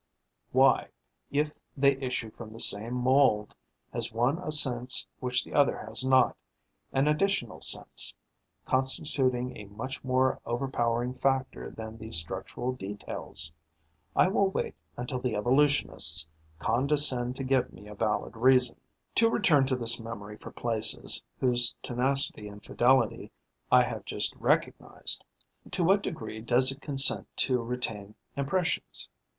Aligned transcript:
Why, 0.51 0.89
if 1.29 1.51
they 1.77 1.91
issue 1.97 2.31
from 2.31 2.51
the 2.53 2.59
same 2.59 2.95
mould, 2.95 3.53
has 3.93 4.11
one 4.11 4.39
a 4.39 4.51
sense 4.51 5.05
which 5.19 5.43
the 5.43 5.53
other 5.53 5.77
has 5.77 6.03
not, 6.03 6.35
an 6.91 7.07
additional 7.07 7.61
sense, 7.61 8.11
constituting 8.65 9.55
a 9.55 9.65
much 9.65 10.03
more 10.03 10.41
overpowering 10.43 11.13
factor 11.13 11.69
than 11.69 11.99
the 11.99 12.11
structural 12.11 12.71
details? 12.71 13.51
I 14.15 14.27
will 14.27 14.49
wait 14.49 14.73
until 14.97 15.19
the 15.19 15.35
evolutionists 15.35 16.27
condescend 16.57 17.35
to 17.35 17.43
give 17.43 17.71
me 17.71 17.85
a 17.85 17.93
valid 17.93 18.35
reason. 18.35 18.81
To 19.17 19.29
return 19.29 19.67
to 19.67 19.75
this 19.75 19.99
memory 20.01 20.35
for 20.37 20.49
places 20.49 21.21
whose 21.39 21.75
tenacity 21.83 22.47
and 22.47 22.63
fidelity 22.65 23.29
I 23.71 23.83
have 23.83 24.05
just 24.05 24.35
recognized: 24.37 25.23
to 25.69 25.83
what 25.83 26.01
degree 26.01 26.41
does 26.41 26.71
it 26.71 26.81
consent 26.81 27.27
to 27.37 27.61
retain 27.61 28.15
impressions? 28.35 29.07